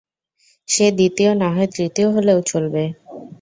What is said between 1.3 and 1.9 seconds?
নাহয়